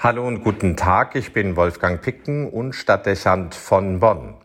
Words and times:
Hallo 0.00 0.24
und 0.28 0.44
guten 0.44 0.76
Tag, 0.76 1.16
ich 1.16 1.32
bin 1.32 1.56
Wolfgang 1.56 2.00
Picken 2.00 2.48
und 2.48 2.72
Stadtdechant 2.72 3.56
von 3.56 3.98
Bonn. 3.98 4.36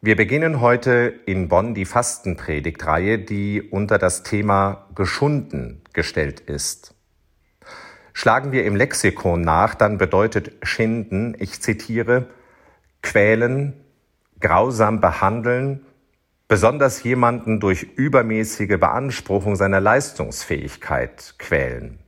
Wir 0.00 0.14
beginnen 0.14 0.60
heute 0.60 1.12
in 1.26 1.48
Bonn 1.48 1.74
die 1.74 1.84
Fastenpredigtreihe, 1.84 3.18
die 3.18 3.60
unter 3.60 3.98
das 3.98 4.22
Thema 4.22 4.86
geschunden 4.94 5.82
gestellt 5.92 6.38
ist. 6.38 6.94
Schlagen 8.12 8.52
wir 8.52 8.64
im 8.64 8.76
Lexikon 8.76 9.40
nach, 9.40 9.74
dann 9.74 9.98
bedeutet 9.98 10.52
schinden, 10.62 11.34
ich 11.36 11.60
zitiere, 11.60 12.28
quälen, 13.02 13.72
grausam 14.38 15.00
behandeln, 15.00 15.84
besonders 16.46 17.02
jemanden 17.02 17.58
durch 17.58 17.82
übermäßige 17.82 18.78
Beanspruchung 18.78 19.56
seiner 19.56 19.80
Leistungsfähigkeit 19.80 21.34
quälen. 21.38 22.01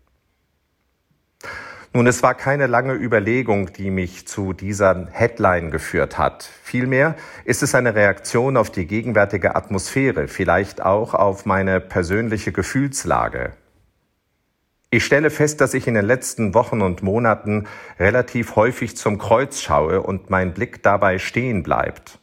Nun, 1.96 2.08
es 2.08 2.25
war 2.25 2.34
keine 2.34 2.66
lange 2.66 2.94
Überlegung, 2.94 3.72
die 3.72 3.89
mich 3.89 4.26
zu 4.26 4.53
dieser 4.53 5.07
Headline 5.12 5.71
geführt 5.71 6.18
hat. 6.18 6.43
Vielmehr 6.64 7.14
ist 7.44 7.62
es 7.62 7.76
eine 7.76 7.94
Reaktion 7.94 8.57
auf 8.57 8.70
die 8.70 8.86
gegenwärtige 8.86 9.54
Atmosphäre, 9.54 10.26
vielleicht 10.26 10.82
auch 10.82 11.14
auf 11.14 11.46
meine 11.46 11.79
persönliche 11.79 12.50
Gefühlslage. 12.50 13.53
Ich 14.90 15.04
stelle 15.04 15.30
fest, 15.30 15.61
dass 15.61 15.72
ich 15.72 15.86
in 15.86 15.94
den 15.94 16.04
letzten 16.04 16.53
Wochen 16.53 16.82
und 16.82 17.04
Monaten 17.04 17.68
relativ 18.00 18.56
häufig 18.56 18.96
zum 18.96 19.18
Kreuz 19.18 19.61
schaue 19.61 20.03
und 20.03 20.31
mein 20.31 20.53
Blick 20.53 20.82
dabei 20.82 21.20
stehen 21.20 21.62
bleibt. 21.62 22.18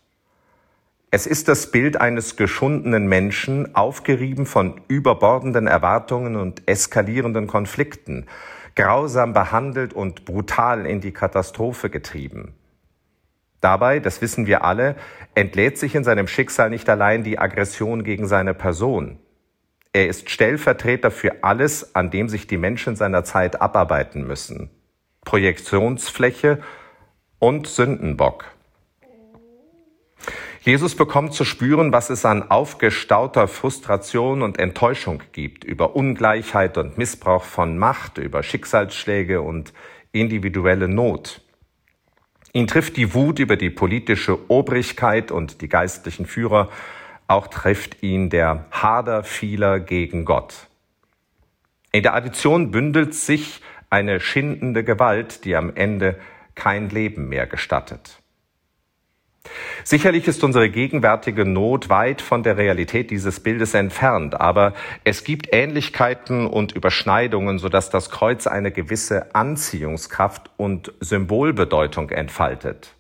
Es 1.12 1.26
ist 1.26 1.48
das 1.48 1.72
Bild 1.72 1.96
eines 1.96 2.36
geschundenen 2.36 3.08
Menschen, 3.08 3.74
aufgerieben 3.74 4.46
von 4.46 4.82
überbordenden 4.90 5.68
Erwartungen 5.68 6.36
und 6.36 6.68
eskalierenden 6.68 7.48
Konflikten, 7.48 8.28
grausam 8.76 9.34
behandelt 9.34 9.94
und 9.94 10.26
brutal 10.26 10.86
in 10.86 11.02
die 11.02 11.12
Katastrophe 11.12 11.90
getrieben. 11.90 12.54
Dabei, 13.62 14.00
das 14.00 14.22
wissen 14.22 14.48
wir 14.48 14.64
alle, 14.66 14.96
entlädt 15.36 15.78
sich 15.78 15.94
in 15.96 16.04
seinem 16.04 16.28
Schicksal 16.28 16.70
nicht 16.70 16.90
allein 16.90 17.24
die 17.24 17.38
Aggression 17.38 18.04
gegen 18.04 18.28
seine 18.28 18.54
Person. 18.54 19.20
Er 19.94 20.08
ist 20.08 20.30
Stellvertreter 20.30 21.12
für 21.12 21.44
alles, 21.44 21.96
an 21.96 22.10
dem 22.10 22.30
sich 22.30 22.48
die 22.48 22.58
Menschen 22.58 22.96
seiner 22.96 23.24
Zeit 23.24 23.62
abarbeiten 23.62 24.26
müssen. 24.26 24.72
Projektionsfläche 25.26 26.60
und 27.40 27.68
Sündenbock. 27.68 28.46
Jesus 30.64 30.96
bekommt 30.96 31.34
zu 31.34 31.44
spüren, 31.44 31.92
was 31.92 32.12
es 32.12 32.24
an 32.24 32.52
aufgestauter 32.52 33.48
Frustration 33.48 34.44
und 34.44 34.60
Enttäuschung 34.60 35.24
gibt 35.32 35.64
über 35.64 35.96
Ungleichheit 35.96 36.78
und 36.78 37.00
Missbrauch 37.00 37.44
von 37.44 37.80
Macht, 37.80 38.20
über 38.20 38.44
Schicksalsschläge 38.44 39.42
und 39.42 39.74
individuelle 40.12 40.88
Not. 40.88 41.42
Ihn 42.54 42.68
trifft 42.68 42.96
die 42.98 43.16
Wut 43.16 43.40
über 43.40 43.56
die 43.56 43.72
politische 43.72 44.52
Obrigkeit 44.52 45.32
und 45.32 45.62
die 45.62 45.70
geistlichen 45.70 46.28
Führer, 46.28 46.70
auch 47.28 47.48
trifft 47.48 48.04
ihn 48.04 48.30
der 48.30 48.66
Hader 48.70 49.24
vieler 49.24 49.80
gegen 49.80 50.26
Gott. 50.26 50.68
In 51.92 52.04
der 52.04 52.14
Addition 52.14 52.70
bündelt 52.70 53.16
sich 53.16 53.62
eine 53.90 54.20
schindende 54.20 54.84
Gewalt, 54.84 55.44
die 55.44 55.56
am 55.56 55.76
Ende 55.76 56.20
kein 56.54 56.90
Leben 56.90 57.30
mehr 57.30 57.48
gestattet. 57.48 58.21
Sicherlich 59.92 60.26
ist 60.30 60.42
unsere 60.46 60.70
gegenwärtige 60.70 61.44
Not 61.44 61.90
weit 61.90 62.22
von 62.22 62.44
der 62.44 62.56
Realität 62.56 63.12
dieses 63.12 63.42
Bildes 63.42 63.74
entfernt, 63.74 64.40
aber 64.40 64.74
es 65.04 65.26
gibt 65.26 65.50
Ähnlichkeiten 65.52 66.48
und 66.48 66.72
Überschneidungen, 66.72 67.60
sodass 67.60 67.90
das 67.90 68.10
Kreuz 68.10 68.48
eine 68.48 68.72
gewisse 68.72 69.36
Anziehungskraft 69.36 70.50
und 70.56 70.94
Symbolbedeutung 71.02 72.10
entfaltet. 72.10 72.94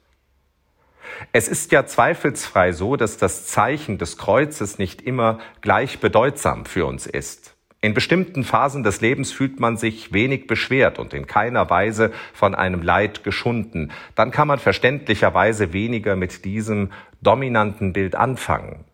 Es 1.31 1.48
ist 1.48 1.71
ja 1.71 1.86
zweifelsfrei 1.86 2.73
so, 2.73 2.98
dass 2.98 3.15
das 3.15 3.48
Zeichen 3.48 3.98
des 3.98 4.17
Kreuzes 4.17 4.77
nicht 4.77 5.02
immer 5.02 5.39
gleich 5.61 5.99
bedeutsam 6.02 6.65
für 6.65 6.86
uns 6.86 7.08
ist. 7.08 7.55
In 7.83 7.95
bestimmten 7.95 8.43
Phasen 8.43 8.83
des 8.83 9.02
Lebens 9.02 9.31
fühlt 9.31 9.59
man 9.59 9.75
sich 9.75 10.14
wenig 10.14 10.45
beschwert 10.45 10.99
und 10.99 11.15
in 11.15 11.25
keiner 11.25 11.67
Weise 11.71 12.11
von 12.31 12.53
einem 12.53 12.83
Leid 12.83 13.23
geschunden. 13.23 13.92
Dann 14.14 14.30
kann 14.30 14.47
man 14.47 14.59
verständlicherweise 14.59 15.73
weniger 15.73 16.15
mit 16.15 16.45
diesem 16.45 16.91
dominanten 17.23 17.91
Bild 17.91 18.14
anfangen. 18.14 18.86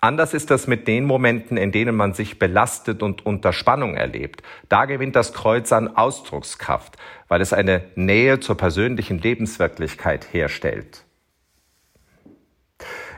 Anders 0.00 0.34
ist 0.34 0.50
das 0.50 0.66
mit 0.66 0.86
den 0.86 1.06
Momenten, 1.06 1.56
in 1.56 1.72
denen 1.72 1.96
man 1.96 2.12
sich 2.12 2.38
belastet 2.38 3.02
und 3.02 3.24
unter 3.24 3.54
Spannung 3.54 3.94
erlebt. 3.94 4.42
Da 4.68 4.84
gewinnt 4.84 5.16
das 5.16 5.32
Kreuz 5.32 5.72
an 5.72 5.88
Ausdruckskraft, 5.96 6.96
weil 7.26 7.40
es 7.40 7.54
eine 7.54 7.82
Nähe 7.96 8.38
zur 8.38 8.56
persönlichen 8.56 9.18
Lebenswirklichkeit 9.18 10.32
herstellt. 10.32 11.04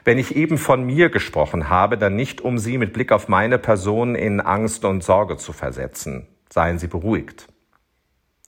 Wenn 0.05 0.19
ich 0.19 0.37
eben 0.37 0.59
von 0.59 0.85
mir 0.85 1.11
gesprochen 1.11 1.69
habe, 1.69 1.99
dann 1.99 2.17
nicht, 2.17 2.41
um 2.41 2.59
Sie 2.59 2.79
mit 2.79 2.93
Blick 2.93 3.13
auf 3.13 3.29
meine 3.29 3.59
Person 3.59 4.15
in 4.15 4.41
Angst 4.41 4.85
und 4.85 5.03
Sorge 5.03 5.37
zu 5.37 5.53
versetzen. 5.53 6.27
Seien 6.49 6.79
Sie 6.79 6.89
beruhigt. 6.89 7.49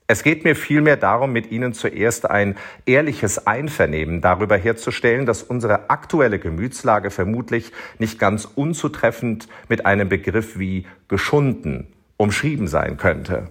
Es 0.07 0.23
geht 0.23 0.45
mir 0.45 0.57
vielmehr 0.57 0.97
darum, 0.97 1.33
mit 1.33 1.51
Ihnen 1.51 1.73
zuerst 1.73 2.29
ein 2.29 2.57
ehrliches 2.85 3.47
Einvernehmen 3.47 4.21
darüber 4.21 4.57
herzustellen, 4.57 5.25
dass 5.25 5.43
unsere 5.43 5.89
aktuelle 5.91 6.39
Gemütslage 6.39 7.11
vermutlich 7.11 7.73
nicht 7.99 8.19
ganz 8.19 8.45
unzutreffend 8.45 9.49
mit 9.69 9.87
einem 9.87 10.09
Begriff 10.09 10.59
wie 10.59 10.87
geschunden 11.09 11.87
umschrieben 12.19 12.69
sein 12.69 12.99
könnte. 12.99 13.51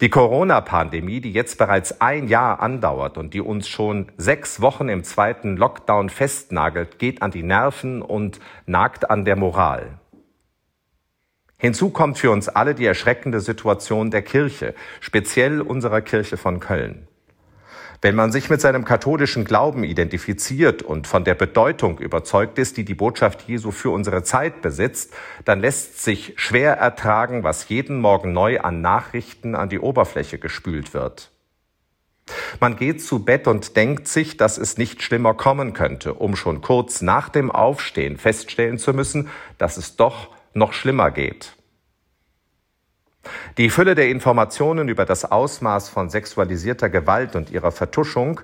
Die 0.00 0.10
Corona-Pandemie, 0.10 1.20
die 1.20 1.32
jetzt 1.32 1.58
bereits 1.58 2.00
ein 2.00 2.28
Jahr 2.28 2.60
andauert 2.60 3.18
und 3.18 3.34
die 3.34 3.40
uns 3.40 3.68
schon 3.68 4.12
sechs 4.16 4.60
Wochen 4.60 4.88
im 4.88 5.04
zweiten 5.04 5.56
Lockdown 5.56 6.10
festnagelt, 6.10 6.98
geht 6.98 7.22
an 7.22 7.30
die 7.30 7.42
Nerven 7.42 8.02
und 8.02 8.40
nagt 8.66 9.10
an 9.10 9.24
der 9.24 9.36
Moral. 9.36 9.98
Hinzu 11.58 11.90
kommt 11.90 12.18
für 12.18 12.30
uns 12.30 12.48
alle 12.48 12.74
die 12.74 12.84
erschreckende 12.84 13.40
Situation 13.40 14.10
der 14.10 14.22
Kirche, 14.22 14.74
speziell 15.00 15.60
unserer 15.60 16.02
Kirche 16.02 16.36
von 16.36 16.60
Köln. 16.60 17.08
Wenn 18.06 18.14
man 18.14 18.30
sich 18.30 18.50
mit 18.50 18.60
seinem 18.60 18.84
katholischen 18.84 19.44
Glauben 19.44 19.82
identifiziert 19.82 20.80
und 20.80 21.08
von 21.08 21.24
der 21.24 21.34
Bedeutung 21.34 21.98
überzeugt 21.98 22.56
ist, 22.56 22.76
die 22.76 22.84
die 22.84 22.94
Botschaft 22.94 23.48
Jesu 23.48 23.72
für 23.72 23.90
unsere 23.90 24.22
Zeit 24.22 24.62
besitzt, 24.62 25.12
dann 25.44 25.58
lässt 25.58 26.04
sich 26.04 26.34
schwer 26.36 26.74
ertragen, 26.74 27.42
was 27.42 27.68
jeden 27.68 28.00
Morgen 28.00 28.32
neu 28.32 28.60
an 28.60 28.80
Nachrichten 28.80 29.56
an 29.56 29.70
die 29.70 29.80
Oberfläche 29.80 30.38
gespült 30.38 30.94
wird. 30.94 31.32
Man 32.60 32.76
geht 32.76 33.02
zu 33.02 33.24
Bett 33.24 33.48
und 33.48 33.74
denkt 33.74 34.06
sich, 34.06 34.36
dass 34.36 34.56
es 34.56 34.78
nicht 34.78 35.02
schlimmer 35.02 35.34
kommen 35.34 35.72
könnte, 35.72 36.14
um 36.14 36.36
schon 36.36 36.60
kurz 36.60 37.02
nach 37.02 37.28
dem 37.28 37.50
Aufstehen 37.50 38.18
feststellen 38.18 38.78
zu 38.78 38.94
müssen, 38.94 39.30
dass 39.58 39.78
es 39.78 39.96
doch 39.96 40.28
noch 40.54 40.74
schlimmer 40.74 41.10
geht. 41.10 41.55
Die 43.58 43.70
Fülle 43.70 43.94
der 43.94 44.10
Informationen 44.10 44.88
über 44.88 45.06
das 45.06 45.24
Ausmaß 45.24 45.88
von 45.88 46.10
sexualisierter 46.10 46.90
Gewalt 46.90 47.34
und 47.36 47.50
ihrer 47.50 47.72
Vertuschung, 47.72 48.42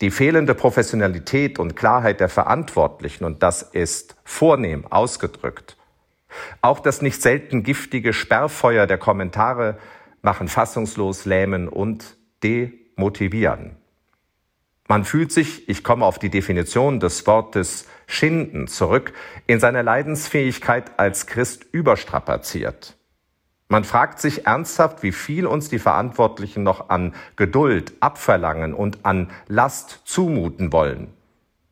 die 0.00 0.12
fehlende 0.12 0.54
Professionalität 0.54 1.58
und 1.58 1.74
Klarheit 1.74 2.20
der 2.20 2.28
Verantwortlichen, 2.28 3.24
und 3.24 3.42
das 3.42 3.62
ist 3.62 4.14
vornehm 4.22 4.86
ausgedrückt, 4.86 5.76
auch 6.60 6.78
das 6.78 7.02
nicht 7.02 7.20
selten 7.22 7.64
giftige 7.64 8.12
Sperrfeuer 8.12 8.86
der 8.86 8.98
Kommentare 8.98 9.78
machen 10.22 10.46
fassungslos, 10.46 11.24
lähmen 11.24 11.68
und 11.68 12.16
demotivieren. 12.44 13.76
Man 14.86 15.04
fühlt 15.04 15.32
sich, 15.32 15.68
ich 15.68 15.82
komme 15.82 16.04
auf 16.04 16.20
die 16.20 16.30
Definition 16.30 17.00
des 17.00 17.26
Wortes 17.26 17.86
schinden 18.06 18.68
zurück, 18.68 19.12
in 19.48 19.58
seiner 19.58 19.82
Leidensfähigkeit 19.82 20.92
als 20.98 21.26
Christ 21.26 21.66
überstrapaziert. 21.72 22.96
Man 23.68 23.84
fragt 23.84 24.20
sich 24.20 24.46
ernsthaft, 24.46 25.02
wie 25.02 25.12
viel 25.12 25.46
uns 25.46 25.68
die 25.68 25.80
Verantwortlichen 25.80 26.62
noch 26.62 26.88
an 26.88 27.14
Geduld 27.34 27.94
abverlangen 28.00 28.74
und 28.74 29.04
an 29.04 29.30
Last 29.48 30.02
zumuten 30.04 30.72
wollen. 30.72 31.12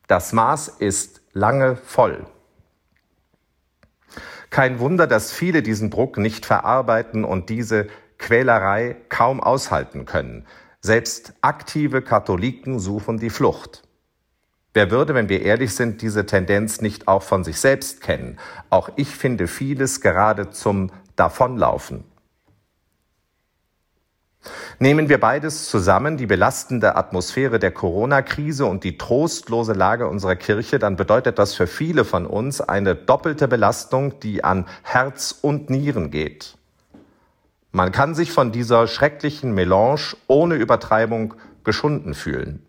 Das 0.07 0.33
Maß 0.33 0.67
ist 0.67 1.21
lange 1.31 1.77
voll. 1.77 2.25
Kein 4.49 4.79
Wunder, 4.79 5.07
dass 5.07 5.31
viele 5.31 5.63
diesen 5.63 5.89
Druck 5.89 6.17
nicht 6.17 6.45
verarbeiten 6.45 7.23
und 7.23 7.49
diese 7.49 7.87
Quälerei 8.17 8.95
kaum 9.09 9.41
aushalten 9.41 10.05
können. 10.05 10.45
Selbst 10.81 11.33
aktive 11.41 12.01
Katholiken 12.01 12.79
suchen 12.79 13.17
die 13.17 13.29
Flucht. 13.29 13.83
Wer 14.73 14.91
würde, 14.91 15.15
wenn 15.15 15.29
wir 15.29 15.41
ehrlich 15.41 15.73
sind, 15.73 16.01
diese 16.01 16.25
Tendenz 16.25 16.81
nicht 16.81 17.07
auch 17.07 17.23
von 17.23 17.43
sich 17.43 17.59
selbst 17.59 18.01
kennen? 18.01 18.37
Auch 18.69 18.89
ich 18.97 19.15
finde 19.15 19.47
vieles 19.47 20.01
gerade 20.01 20.49
zum 20.51 20.91
davonlaufen. 21.15 22.03
Nehmen 24.79 25.09
wir 25.09 25.19
beides 25.19 25.69
zusammen, 25.69 26.17
die 26.17 26.25
belastende 26.25 26.95
Atmosphäre 26.95 27.59
der 27.59 27.71
Corona-Krise 27.71 28.65
und 28.65 28.83
die 28.83 28.97
trostlose 28.97 29.73
Lage 29.73 30.07
unserer 30.07 30.35
Kirche, 30.35 30.79
dann 30.79 30.97
bedeutet 30.97 31.39
das 31.39 31.55
für 31.55 31.67
viele 31.67 32.05
von 32.05 32.25
uns 32.25 32.61
eine 32.61 32.95
doppelte 32.95 33.47
Belastung, 33.47 34.19
die 34.19 34.43
an 34.43 34.65
Herz 34.83 35.37
und 35.41 35.69
Nieren 35.69 36.11
geht. 36.11 36.57
Man 37.71 37.91
kann 37.91 38.15
sich 38.15 38.31
von 38.31 38.51
dieser 38.51 38.87
schrecklichen 38.87 39.53
Melange 39.53 40.15
ohne 40.27 40.55
Übertreibung 40.55 41.33
geschunden 41.63 42.13
fühlen. 42.13 42.65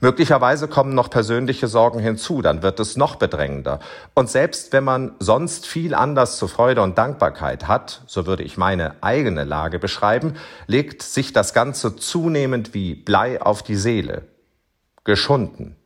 Möglicherweise 0.00 0.66
kommen 0.66 0.94
noch 0.94 1.08
persönliche 1.08 1.68
Sorgen 1.68 2.00
hinzu, 2.00 2.42
dann 2.42 2.62
wird 2.62 2.80
es 2.80 2.96
noch 2.96 3.14
bedrängender. 3.16 3.78
Und 4.14 4.28
selbst 4.28 4.72
wenn 4.72 4.82
man 4.82 5.12
sonst 5.20 5.66
viel 5.66 5.94
Anlass 5.94 6.36
zur 6.36 6.48
Freude 6.48 6.82
und 6.82 6.98
Dankbarkeit 6.98 7.68
hat, 7.68 8.02
so 8.06 8.26
würde 8.26 8.42
ich 8.42 8.56
meine 8.56 8.96
eigene 9.02 9.44
Lage 9.44 9.78
beschreiben, 9.78 10.34
legt 10.66 11.02
sich 11.02 11.32
das 11.32 11.54
Ganze 11.54 11.94
zunehmend 11.94 12.74
wie 12.74 12.94
Blei 12.94 13.40
auf 13.40 13.62
die 13.62 13.76
Seele. 13.76 14.22
Geschunden. 15.04 15.76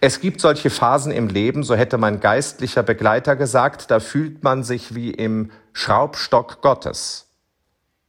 Es 0.00 0.20
gibt 0.20 0.40
solche 0.40 0.70
Phasen 0.70 1.12
im 1.12 1.28
Leben, 1.28 1.62
so 1.62 1.74
hätte 1.74 1.98
mein 1.98 2.20
geistlicher 2.20 2.82
Begleiter 2.82 3.36
gesagt, 3.36 3.90
da 3.90 4.00
fühlt 4.00 4.42
man 4.42 4.64
sich 4.64 4.94
wie 4.94 5.10
im 5.10 5.50
Schraubstock 5.72 6.62
Gottes. 6.62 7.29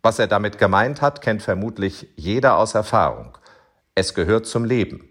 Was 0.04 0.20
er 0.20 0.28
damit 0.28 0.58
gemeint 0.58 1.02
hat, 1.02 1.22
kennt 1.22 1.42
vermutlich 1.42 2.08
jeder 2.16 2.58
aus 2.58 2.74
Erfahrung. 2.74 3.38
Es 3.94 4.14
gehört 4.14 4.48
zum 4.48 4.66
Leben. 4.66 5.08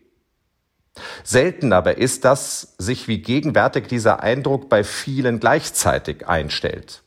Selten 1.22 1.72
aber 1.72 1.98
ist, 1.98 2.24
dass 2.24 2.74
sich 2.78 3.06
wie 3.06 3.22
gegenwärtig 3.22 3.86
dieser 3.86 4.22
Eindruck 4.22 4.68
bei 4.68 4.82
vielen 4.82 5.38
gleichzeitig 5.38 6.26
einstellt. 6.26 7.02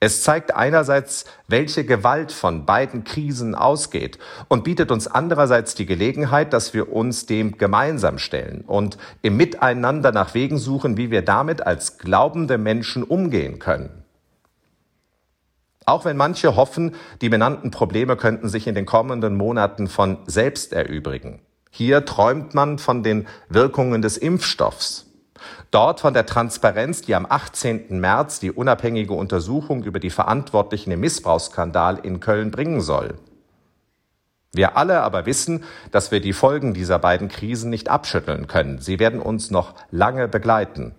Es 0.00 0.22
zeigt 0.22 0.54
einerseits, 0.54 1.24
welche 1.48 1.84
Gewalt 1.84 2.30
von 2.30 2.66
beiden 2.66 3.04
Krisen 3.04 3.54
ausgeht 3.54 4.18
und 4.48 4.64
bietet 4.64 4.90
uns 4.90 5.06
andererseits 5.06 5.74
die 5.74 5.86
Gelegenheit, 5.86 6.52
dass 6.52 6.74
wir 6.74 6.92
uns 6.92 7.24
dem 7.24 7.56
gemeinsam 7.56 8.18
stellen 8.18 8.64
und 8.66 8.98
im 9.22 9.38
Miteinander 9.38 10.12
nach 10.12 10.34
Wegen 10.34 10.58
suchen, 10.58 10.98
wie 10.98 11.10
wir 11.10 11.22
damit 11.22 11.66
als 11.66 11.96
glaubende 11.96 12.58
Menschen 12.58 13.02
umgehen 13.02 13.58
können. 13.58 14.03
Auch 15.86 16.04
wenn 16.04 16.16
manche 16.16 16.56
hoffen, 16.56 16.94
die 17.20 17.28
benannten 17.28 17.70
Probleme 17.70 18.16
könnten 18.16 18.48
sich 18.48 18.66
in 18.66 18.74
den 18.74 18.86
kommenden 18.86 19.36
Monaten 19.36 19.86
von 19.86 20.18
selbst 20.26 20.72
erübrigen. 20.72 21.40
Hier 21.70 22.04
träumt 22.04 22.54
man 22.54 22.78
von 22.78 23.02
den 23.02 23.26
Wirkungen 23.48 24.00
des 24.00 24.16
Impfstoffs. 24.16 25.06
Dort 25.70 26.00
von 26.00 26.14
der 26.14 26.24
Transparenz, 26.24 27.02
die 27.02 27.14
am 27.14 27.26
18. 27.28 28.00
März 28.00 28.40
die 28.40 28.52
unabhängige 28.52 29.12
Untersuchung 29.12 29.82
über 29.82 29.98
die 29.98 30.10
Verantwortlichen 30.10 30.92
im 30.92 31.00
Missbrauchsskandal 31.00 31.98
in 32.02 32.20
Köln 32.20 32.50
bringen 32.50 32.80
soll. 32.80 33.14
Wir 34.52 34.76
alle 34.76 35.00
aber 35.00 35.26
wissen, 35.26 35.64
dass 35.90 36.12
wir 36.12 36.20
die 36.20 36.32
Folgen 36.32 36.74
dieser 36.74 37.00
beiden 37.00 37.28
Krisen 37.28 37.70
nicht 37.70 37.88
abschütteln 37.88 38.46
können. 38.46 38.78
Sie 38.78 39.00
werden 39.00 39.20
uns 39.20 39.50
noch 39.50 39.74
lange 39.90 40.28
begleiten. 40.28 40.94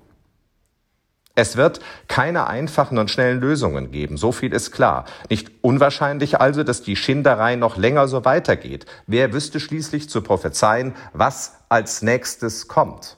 Es 1.37 1.57
wird 1.57 1.81
keine 2.07 2.47
einfachen 2.47 2.97
und 2.97 3.11
schnellen 3.11 3.41
Lösungen 3.41 3.91
geben, 3.91 4.15
so 4.15 4.31
viel 4.31 4.53
ist 4.53 4.71
klar. 4.71 5.03
Nicht 5.29 5.51
unwahrscheinlich 5.61 6.39
also, 6.39 6.63
dass 6.63 6.81
die 6.81 6.95
Schinderei 6.95 7.57
noch 7.57 7.75
länger 7.75 8.07
so 8.07 8.23
weitergeht. 8.23 8.85
Wer 9.05 9.33
wüsste 9.33 9.59
schließlich 9.59 10.09
zu 10.09 10.21
prophezeien, 10.21 10.95
was 11.11 11.57
als 11.67 12.01
nächstes 12.01 12.69
kommt? 12.69 13.17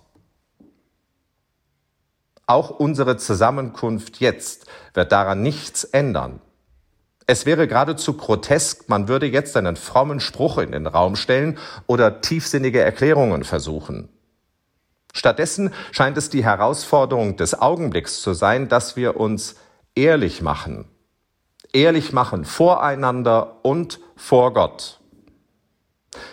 Auch 2.48 2.72
unsere 2.72 3.18
Zusammenkunft 3.18 4.20
jetzt 4.20 4.66
wird 4.96 5.12
daran 5.12 5.44
nichts 5.44 5.84
ändern. 5.84 6.42
Es 7.28 7.46
wäre 7.46 7.68
geradezu 7.68 8.14
grotesk, 8.14 8.90
man 8.90 9.10
würde 9.10 9.28
jetzt 9.28 9.56
einen 9.58 9.76
frommen 9.76 10.22
Spruch 10.22 10.58
in 10.58 10.72
den 10.72 10.88
Raum 10.88 11.18
stellen 11.18 11.60
oder 11.86 12.22
tiefsinnige 12.22 12.80
Erklärungen 12.82 13.44
versuchen. 13.44 14.10
Stattdessen 15.18 15.74
scheint 15.92 16.18
es 16.18 16.30
die 16.30 16.44
Herausforderung 16.44 17.38
des 17.38 17.60
Augenblicks 17.60 18.22
zu 18.22 18.34
sein, 18.34 18.70
dass 18.70 18.96
wir 18.96 19.18
uns 19.18 19.56
ehrlich 19.96 20.42
machen. 20.42 20.86
Ehrlich 21.74 22.14
machen 22.14 22.46
voreinander 22.46 23.66
und 23.66 24.00
vor 24.16 24.54
Gott. 24.54 25.00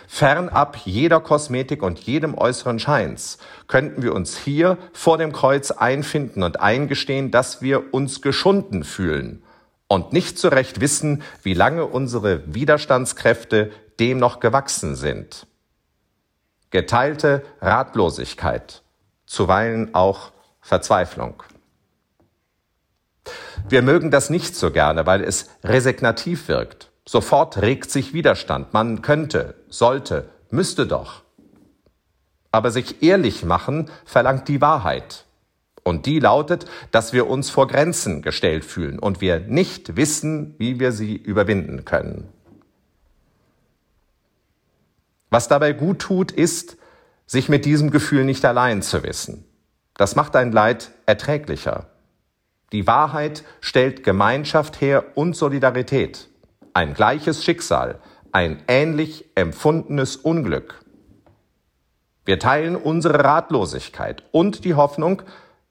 Fernab 0.07 0.77
jeder 0.85 1.19
Kosmetik 1.19 1.83
und 1.83 1.99
jedem 1.99 2.37
äußeren 2.37 2.79
Scheins 2.79 3.39
könnten 3.67 4.03
wir 4.03 4.13
uns 4.13 4.37
hier 4.37 4.77
vor 4.93 5.17
dem 5.17 5.33
Kreuz 5.33 5.71
einfinden 5.71 6.43
und 6.43 6.59
eingestehen, 6.59 7.31
dass 7.31 7.61
wir 7.61 7.93
uns 7.93 8.21
geschunden 8.21 8.83
fühlen 8.83 9.43
und 9.87 10.13
nicht 10.13 10.37
zu 10.37 10.47
Recht 10.47 10.79
wissen, 10.79 11.23
wie 11.43 11.53
lange 11.53 11.85
unsere 11.85 12.41
Widerstandskräfte 12.53 13.71
dem 13.99 14.19
noch 14.19 14.39
gewachsen 14.39 14.95
sind. 14.95 15.47
Geteilte 16.71 17.43
Ratlosigkeit, 17.61 18.81
zuweilen 19.25 19.93
auch 19.93 20.31
Verzweiflung. 20.61 21.43
Wir 23.67 23.81
mögen 23.81 24.11
das 24.11 24.29
nicht 24.29 24.55
so 24.55 24.71
gerne, 24.71 25.05
weil 25.05 25.23
es 25.23 25.49
resignativ 25.63 26.47
wirkt 26.47 26.91
Sofort 27.07 27.61
regt 27.61 27.91
sich 27.91 28.13
Widerstand. 28.13 28.73
Man 28.73 29.03
könnte, 29.03 29.53
sollte, 29.69 30.29
müsste 30.49 30.87
doch. 30.87 31.21
Aber 32.51 32.71
sich 32.71 33.03
ehrlich 33.03 33.45
machen 33.45 33.91
verlangt 34.05 34.47
die 34.47 34.59
Wahrheit. 34.59 35.25
Und 35.83 36.07
die 36.07 36.19
lautet, 36.19 36.65
dass 36.89 37.13
wir 37.13 37.29
uns 37.29 37.51
vor 37.51 37.67
Grenzen 37.67 38.23
gestellt 38.23 38.65
fühlen 38.65 38.97
und 38.97 39.21
wir 39.21 39.39
nicht 39.39 39.95
wissen, 39.95 40.55
wie 40.57 40.79
wir 40.79 40.91
sie 40.91 41.15
überwinden 41.15 41.85
können. 41.85 42.29
Was 45.35 45.49
dabei 45.49 45.73
gut 45.73 45.99
tut, 45.99 46.31
ist, 46.31 46.77
sich 47.25 47.49
mit 47.49 47.65
diesem 47.65 47.91
Gefühl 47.91 48.23
nicht 48.23 48.45
allein 48.45 48.81
zu 48.81 49.03
wissen. 49.03 49.43
Das 49.97 50.15
macht 50.15 50.33
ein 50.37 50.53
Leid 50.53 50.91
erträglicher. 51.07 51.87
Die 52.71 52.87
Wahrheit 52.87 53.43
stellt 53.59 54.05
Gemeinschaft 54.05 54.79
her 54.79 55.03
und 55.15 55.35
Solidarität 55.35 56.29
ein 56.73 56.93
gleiches 56.93 57.43
Schicksal, 57.43 57.99
ein 58.31 58.63
ähnlich 58.69 59.25
empfundenes 59.35 60.15
Unglück. 60.15 60.79
Wir 62.23 62.39
teilen 62.39 62.77
unsere 62.77 63.21
Ratlosigkeit 63.21 64.23
und 64.31 64.63
die 64.63 64.75
Hoffnung, 64.75 65.21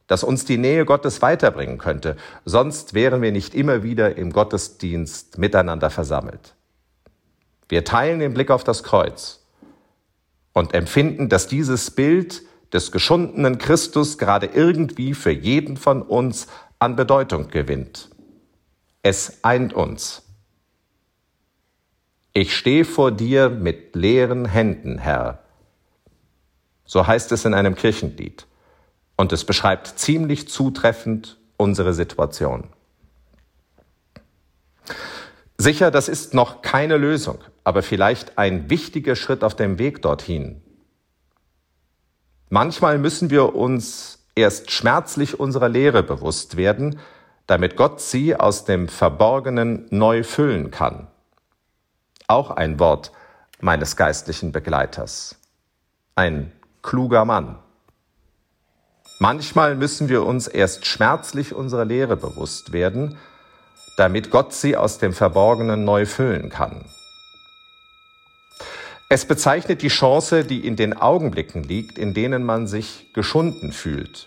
dass 0.08 0.24
uns 0.24 0.44
die 0.44 0.58
Nähe 0.58 0.84
Gottes 0.84 1.22
weiterbringen 1.22 1.78
könnte, 1.78 2.18
sonst 2.44 2.92
wären 2.92 3.22
wir 3.22 3.32
nicht 3.32 3.54
immer 3.54 3.82
wieder 3.82 4.18
im 4.18 4.30
Gottesdienst 4.30 5.38
miteinander 5.38 5.88
versammelt. 5.88 6.54
Wir 7.70 7.86
teilen 7.86 8.18
den 8.18 8.34
Blick 8.34 8.50
auf 8.50 8.62
das 8.62 8.82
Kreuz 8.82 9.40
und 10.54 10.72
empfinden, 10.72 11.28
dass 11.28 11.48
dieses 11.48 11.90
Bild 11.90 12.42
des 12.72 12.90
geschundenen 12.90 13.58
Christus 13.58 14.16
gerade 14.16 14.46
irgendwie 14.46 15.12
für 15.12 15.30
jeden 15.30 15.76
von 15.76 16.00
uns 16.00 16.46
an 16.78 16.96
Bedeutung 16.96 17.48
gewinnt. 17.48 18.08
Es 19.02 19.44
eint 19.44 19.74
uns. 19.74 20.22
Ich 22.32 22.56
stehe 22.56 22.84
vor 22.84 23.12
dir 23.12 23.50
mit 23.50 23.94
leeren 23.94 24.46
Händen, 24.46 24.98
Herr. 24.98 25.40
So 26.84 27.06
heißt 27.06 27.30
es 27.32 27.44
in 27.44 27.54
einem 27.54 27.74
Kirchenlied. 27.74 28.46
Und 29.16 29.32
es 29.32 29.44
beschreibt 29.44 29.98
ziemlich 29.98 30.48
zutreffend 30.48 31.38
unsere 31.56 31.94
Situation. 31.94 32.68
Sicher, 35.56 35.90
das 35.90 36.08
ist 36.08 36.34
noch 36.34 36.62
keine 36.62 36.96
Lösung, 36.96 37.38
aber 37.64 37.82
vielleicht 37.82 38.38
ein 38.38 38.70
wichtiger 38.70 39.16
Schritt 39.16 39.42
auf 39.42 39.56
dem 39.56 39.78
Weg 39.78 40.02
dorthin. 40.02 40.62
Manchmal 42.50 42.98
müssen 42.98 43.30
wir 43.30 43.54
uns 43.54 44.26
erst 44.36 44.70
schmerzlich 44.70 45.40
unserer 45.40 45.68
Lehre 45.68 46.02
bewusst 46.02 46.56
werden, 46.56 47.00
damit 47.46 47.76
Gott 47.76 48.00
sie 48.00 48.36
aus 48.36 48.64
dem 48.64 48.88
Verborgenen 48.88 49.86
neu 49.90 50.22
füllen 50.22 50.70
kann 50.70 51.08
auch 52.26 52.50
ein 52.50 52.78
Wort 52.78 53.12
meines 53.60 53.96
geistlichen 53.96 54.52
Begleiters. 54.52 55.36
Ein 56.14 56.52
kluger 56.82 57.24
Mann. 57.24 57.58
Manchmal 59.20 59.74
müssen 59.74 60.08
wir 60.08 60.24
uns 60.24 60.48
erst 60.48 60.86
schmerzlich 60.86 61.54
unserer 61.54 61.84
Lehre 61.84 62.16
bewusst 62.16 62.72
werden, 62.72 63.16
damit 63.96 64.30
Gott 64.30 64.52
sie 64.52 64.76
aus 64.76 64.98
dem 64.98 65.12
Verborgenen 65.12 65.84
neu 65.84 66.04
füllen 66.04 66.50
kann. 66.50 66.84
Es 69.14 69.26
bezeichnet 69.26 69.82
die 69.82 69.90
Chance, 69.90 70.42
die 70.42 70.66
in 70.66 70.74
den 70.74 70.92
Augenblicken 70.92 71.62
liegt, 71.62 71.98
in 71.98 72.14
denen 72.14 72.42
man 72.42 72.66
sich 72.66 73.12
geschunden 73.14 73.70
fühlt. 73.70 74.26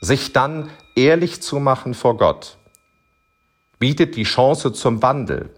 Sich 0.00 0.32
dann 0.32 0.70
ehrlich 0.96 1.40
zu 1.40 1.60
machen 1.60 1.94
vor 1.94 2.16
Gott, 2.16 2.58
bietet 3.78 4.16
die 4.16 4.24
Chance 4.24 4.72
zum 4.72 5.02
Wandel, 5.02 5.54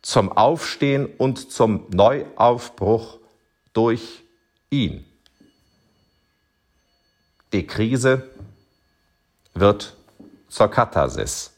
zum 0.00 0.32
Aufstehen 0.32 1.04
und 1.04 1.52
zum 1.52 1.84
Neuaufbruch 1.90 3.18
durch 3.74 4.22
ihn. 4.70 5.04
Die 7.52 7.66
Krise 7.66 8.30
wird 9.52 9.98
zur 10.48 10.68
Katharsis. 10.68 11.52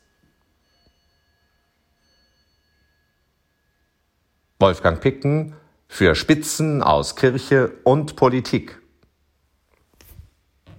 Wolfgang 4.62 5.00
Picken 5.00 5.54
für 5.88 6.14
Spitzen 6.14 6.84
aus 6.84 7.16
Kirche 7.16 7.72
und 7.82 8.14
Politik. 8.14 8.81